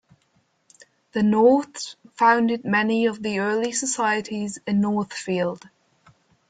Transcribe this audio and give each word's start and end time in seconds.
The 1.11 1.21
Norths 1.21 1.95
founded 2.15 2.65
many 2.65 3.05
of 3.05 3.21
the 3.21 3.37
early 3.37 3.71
societies 3.71 4.57
in 4.65 4.81
Northfield. 4.81 5.69